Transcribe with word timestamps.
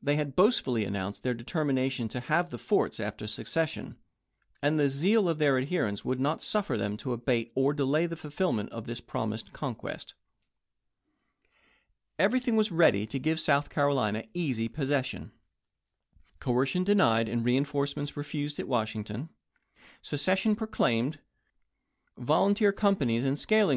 They 0.00 0.14
had 0.14 0.36
boastfully 0.36 0.84
announced 0.84 1.24
their 1.24 1.34
determination 1.34 2.06
to 2.10 2.20
have 2.20 2.50
the 2.50 2.58
forts 2.58 3.00
after 3.00 3.26
secession, 3.26 3.96
and 4.62 4.78
the 4.78 4.88
zeal 4.88 5.28
of 5.28 5.38
their 5.38 5.58
adherents 5.58 6.04
would 6.04 6.20
not 6.20 6.40
suffer 6.44 6.78
them 6.78 6.96
to 6.98 7.12
abate 7.12 7.50
or 7.56 7.72
delay 7.72 8.06
the 8.06 8.14
fulfillment 8.14 8.70
of 8.70 8.86
this 8.86 9.00
promised 9.00 9.52
conquest. 9.52 10.14
Everything 12.20 12.54
was 12.54 12.70
ready 12.70 13.04
to 13.08 13.18
give 13.18 13.40
South 13.40 13.68
Carolina 13.68 14.22
easy 14.32 14.68
possession; 14.68 15.32
coercion 16.38 16.84
denied 16.84 17.28
and 17.28 17.44
reinforcements 17.44 18.16
refused 18.16 18.60
at 18.60 18.68
Washington, 18.68 19.28
secession 20.00 20.54
proclaimed, 20.54 21.18
vol 22.16 22.46
THE 22.46 22.54
SUEEENDEE 22.54 22.54
PEOGEAMME 22.54 22.54
39 22.54 22.54
uuteer 22.72 22.76
companies 22.76 23.24
and 23.24 23.36
scaling 23.36 23.58
ladders 23.58 23.66
ready 23.66 23.72
in 23.72 23.76